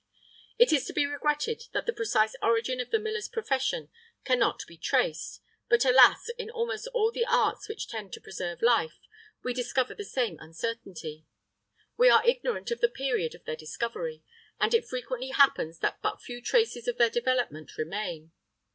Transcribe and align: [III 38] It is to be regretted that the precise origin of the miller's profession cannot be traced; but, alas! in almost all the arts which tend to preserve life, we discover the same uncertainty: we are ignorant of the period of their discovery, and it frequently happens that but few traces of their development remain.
[III 0.59 0.65
38] 0.65 0.65
It 0.65 0.75
is 0.75 0.85
to 0.87 0.93
be 0.93 1.05
regretted 1.05 1.63
that 1.73 1.85
the 1.85 1.93
precise 1.93 2.35
origin 2.41 2.79
of 2.79 2.89
the 2.89 2.97
miller's 2.97 3.27
profession 3.27 3.89
cannot 4.23 4.65
be 4.65 4.75
traced; 4.75 5.43
but, 5.69 5.85
alas! 5.85 6.27
in 6.39 6.49
almost 6.49 6.87
all 6.87 7.11
the 7.11 7.23
arts 7.23 7.69
which 7.69 7.87
tend 7.87 8.11
to 8.11 8.19
preserve 8.19 8.63
life, 8.63 8.97
we 9.43 9.53
discover 9.53 9.93
the 9.93 10.03
same 10.03 10.39
uncertainty: 10.39 11.27
we 11.97 12.09
are 12.09 12.25
ignorant 12.25 12.71
of 12.71 12.81
the 12.81 12.89
period 12.89 13.35
of 13.35 13.43
their 13.45 13.55
discovery, 13.55 14.23
and 14.59 14.73
it 14.73 14.85
frequently 14.87 15.29
happens 15.29 15.77
that 15.77 16.01
but 16.01 16.19
few 16.19 16.41
traces 16.41 16.87
of 16.87 16.97
their 16.97 17.11
development 17.11 17.77
remain. 17.77 18.31